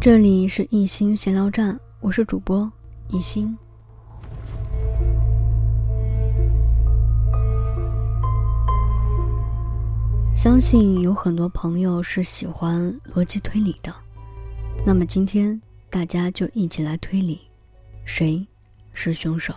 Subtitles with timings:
[0.00, 2.72] 这里是一心闲聊站，我是主播
[3.10, 3.54] 一心。
[10.34, 13.94] 相信有很多朋友是喜欢逻辑推理的，
[14.86, 17.38] 那么今天大家就一起来推理，
[18.06, 18.48] 谁
[18.94, 19.52] 是凶手？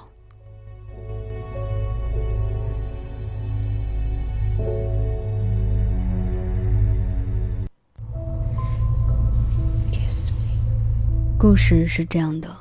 [11.44, 12.56] 故事是这样的：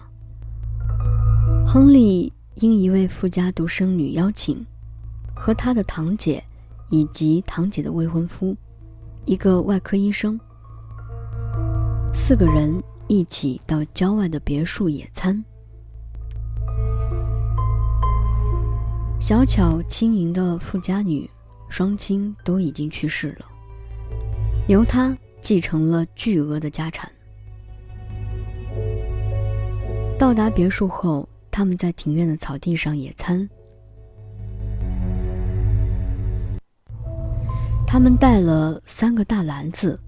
[1.65, 4.67] 亨利因一位富家独生女邀请，
[5.37, 6.43] 和他的堂姐
[6.91, 8.57] 以及堂姐的未婚夫，
[9.25, 10.37] 一个外科医生，
[12.13, 15.41] 四个人一起到郊外的别墅野餐。
[19.21, 21.31] 小巧轻盈的富家女，
[21.69, 23.47] 双亲都已经去世了，
[24.67, 27.09] 由她继承了巨额的家产。
[30.23, 33.51] 到达别墅后，他们在庭院的草地上野餐。
[37.85, 39.99] 他们带了三个大篮子，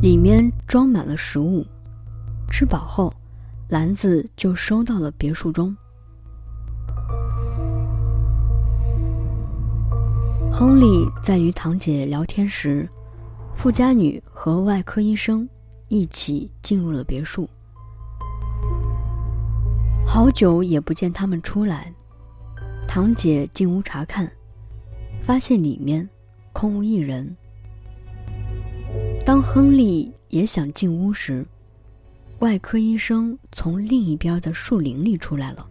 [0.00, 1.62] 里面装满了食物。
[2.50, 3.12] 吃饱后，
[3.68, 5.76] 篮子就收到了别墅中。
[10.50, 12.88] 亨利在与堂姐聊天时，
[13.54, 15.46] 富家女和外科医生
[15.88, 17.46] 一起进入了别墅。
[20.10, 21.92] 好久也不见他们出来，
[22.88, 24.28] 堂姐进屋查看，
[25.20, 26.08] 发现里面
[26.54, 27.36] 空无一人。
[29.24, 31.46] 当亨利也想进屋时，
[32.38, 35.68] 外科医生从另一边的树林里出来了。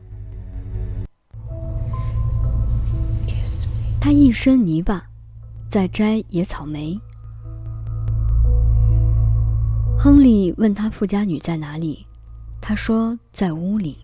[3.99, 5.03] 他一身泥巴，
[5.67, 6.95] 在摘野草莓。
[9.97, 12.05] 亨利问他富家女在哪里，
[12.61, 13.97] 他说在屋里。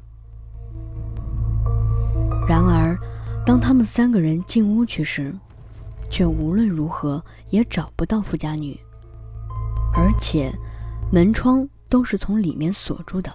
[3.45, 5.33] 当他们三个人进屋去时，
[6.09, 8.79] 却无论如何也找不到富家女，
[9.93, 10.51] 而且
[11.11, 13.33] 门窗都是从里面锁住的。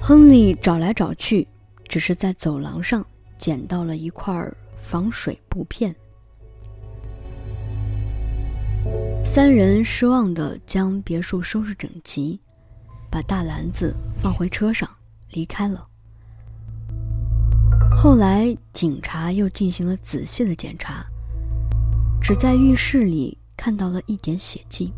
[0.00, 1.46] 亨利找来找去，
[1.88, 3.04] 只是在走廊上
[3.36, 4.32] 捡到了一块
[4.76, 5.94] 防水布片。
[9.24, 12.38] 三人失望地将别墅收拾整齐，
[13.10, 13.92] 把大篮子
[14.22, 14.88] 放回车上。
[15.30, 15.84] 离开了。
[18.06, 21.04] 后来，警察又进行了仔细的检查，
[22.22, 24.94] 只在浴室里看到了一点血迹。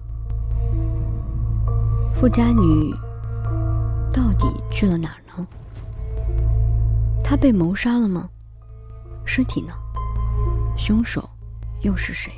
[2.12, 2.94] 富家女
[4.12, 5.46] 到底去了哪儿呢？
[7.24, 8.28] 她被谋杀了吗？
[9.24, 9.72] 尸体呢？
[10.76, 11.26] 凶手
[11.80, 12.30] 又是谁？